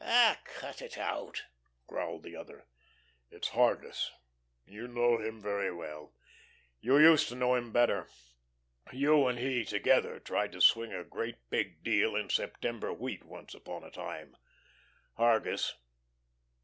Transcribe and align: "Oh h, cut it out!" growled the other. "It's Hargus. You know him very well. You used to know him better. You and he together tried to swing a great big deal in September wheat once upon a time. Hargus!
"Oh 0.03 0.31
h, 0.31 0.37
cut 0.45 0.81
it 0.81 0.97
out!" 0.97 1.43
growled 1.85 2.23
the 2.23 2.35
other. 2.35 2.65
"It's 3.29 3.49
Hargus. 3.49 4.09
You 4.65 4.87
know 4.87 5.19
him 5.19 5.39
very 5.39 5.71
well. 5.71 6.15
You 6.79 6.97
used 6.97 7.27
to 7.29 7.35
know 7.35 7.53
him 7.53 7.71
better. 7.71 8.07
You 8.91 9.27
and 9.27 9.37
he 9.37 9.63
together 9.63 10.19
tried 10.19 10.53
to 10.53 10.59
swing 10.59 10.91
a 10.91 11.03
great 11.03 11.47
big 11.51 11.83
deal 11.83 12.15
in 12.15 12.29
September 12.31 12.91
wheat 12.91 13.23
once 13.25 13.53
upon 13.53 13.83
a 13.83 13.91
time. 13.91 14.35
Hargus! 15.19 15.75